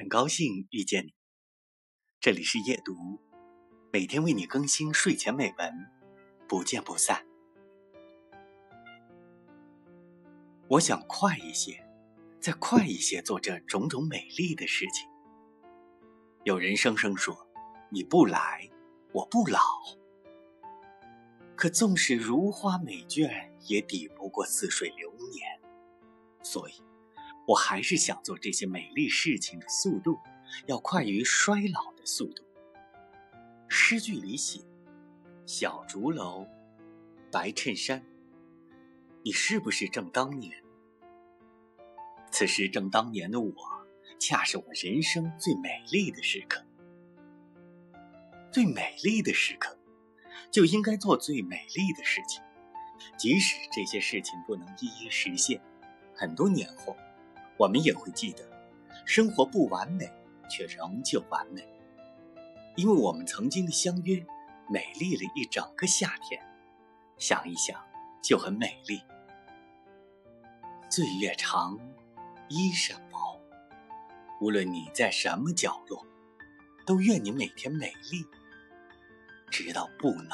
[0.00, 1.14] 很高兴遇见你，
[2.20, 3.20] 这里是夜读，
[3.92, 5.74] 每天为你更新睡前美文，
[6.48, 7.26] 不见不散。
[10.68, 11.86] 我想快一些，
[12.40, 15.06] 再快一些做这种种美丽的事情。
[16.44, 17.46] 有人声声说
[17.92, 18.70] ：“你不来，
[19.12, 19.60] 我不老。”
[21.54, 25.60] 可纵使如花美眷，也抵不过似水流年。
[26.42, 26.72] 所以，
[27.46, 30.18] 我还是想做这些美丽事情的速度，
[30.66, 32.44] 要快于衰老的速度。
[33.68, 34.60] 诗句里写
[35.46, 36.46] ：“小竹楼，
[37.30, 38.04] 白衬衫。”
[39.24, 40.52] 你是不是正当年？
[42.30, 43.54] 此时正当年的我，
[44.18, 46.64] 恰是我人生最美丽的时刻。
[48.52, 49.76] 最美丽的时刻。
[50.50, 52.42] 就应该做最美丽的事情，
[53.16, 55.62] 即使这些事情不能一一实现，
[56.12, 56.96] 很多年后，
[57.60, 58.42] 我们也会记得，
[59.04, 60.10] 生活不完美，
[60.48, 61.62] 却仍旧完美，
[62.74, 64.24] 因为我们曾经的相约，
[64.66, 66.40] 美丽了一整个夏天，
[67.18, 67.78] 想一想
[68.22, 69.02] 就很美丽。
[70.88, 71.78] 岁月长，
[72.48, 73.38] 衣衫薄，
[74.40, 76.06] 无论你在什么角落，
[76.86, 78.24] 都愿你每天美丽。
[79.50, 80.30] 直到不能。